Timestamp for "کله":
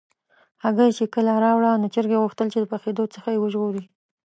1.15-1.33